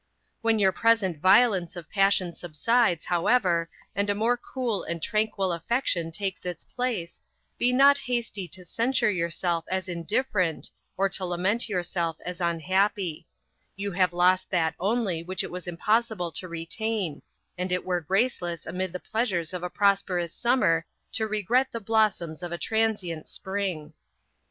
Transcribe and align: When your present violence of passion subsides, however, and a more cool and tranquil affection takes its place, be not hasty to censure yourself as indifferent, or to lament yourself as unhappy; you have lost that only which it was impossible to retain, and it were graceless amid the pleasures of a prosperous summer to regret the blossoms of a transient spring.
When 0.41 0.57
your 0.57 0.71
present 0.71 1.19
violence 1.21 1.75
of 1.75 1.91
passion 1.91 2.33
subsides, 2.33 3.05
however, 3.05 3.69
and 3.95 4.09
a 4.09 4.15
more 4.15 4.35
cool 4.35 4.81
and 4.83 4.99
tranquil 4.99 5.53
affection 5.53 6.09
takes 6.09 6.43
its 6.43 6.65
place, 6.65 7.21
be 7.59 7.71
not 7.71 7.99
hasty 7.99 8.47
to 8.47 8.65
censure 8.65 9.11
yourself 9.11 9.63
as 9.69 9.87
indifferent, 9.87 10.71
or 10.97 11.07
to 11.09 11.23
lament 11.25 11.69
yourself 11.69 12.17
as 12.25 12.41
unhappy; 12.41 13.27
you 13.75 13.91
have 13.91 14.11
lost 14.11 14.49
that 14.49 14.73
only 14.79 15.21
which 15.21 15.43
it 15.43 15.51
was 15.51 15.67
impossible 15.67 16.31
to 16.31 16.47
retain, 16.47 17.21
and 17.55 17.71
it 17.71 17.85
were 17.85 18.01
graceless 18.01 18.65
amid 18.65 18.93
the 18.93 18.99
pleasures 18.99 19.53
of 19.53 19.61
a 19.61 19.69
prosperous 19.69 20.33
summer 20.33 20.83
to 21.11 21.27
regret 21.27 21.71
the 21.71 21.79
blossoms 21.79 22.41
of 22.41 22.51
a 22.51 22.57
transient 22.57 23.29
spring. 23.29 23.93